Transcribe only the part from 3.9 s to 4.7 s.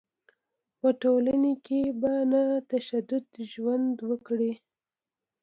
وکړي.